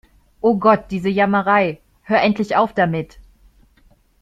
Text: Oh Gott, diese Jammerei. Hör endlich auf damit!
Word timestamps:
Oh 0.41 0.55
Gott, 0.57 0.85
diese 0.89 1.09
Jammerei. 1.09 1.79
Hör 2.01 2.21
endlich 2.21 2.55
auf 2.55 2.73
damit! 2.73 3.19